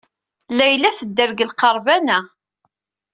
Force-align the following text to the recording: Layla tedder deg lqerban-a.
Layla 0.57 0.89
tedder 0.99 1.29
deg 1.33 1.45
lqerban-a. 1.51 2.19